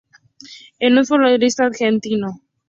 Es 0.79 0.91
un 0.97 1.05
futbolista 1.05 1.65
Argentino. 1.65 2.41